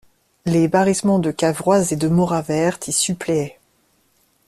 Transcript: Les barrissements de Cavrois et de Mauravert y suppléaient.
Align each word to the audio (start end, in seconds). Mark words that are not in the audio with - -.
Les 0.47 0.67
barrissements 0.67 1.19
de 1.19 1.29
Cavrois 1.29 1.91
et 1.91 1.95
de 1.95 2.07
Mauravert 2.07 2.79
y 2.87 2.91
suppléaient. 2.91 3.59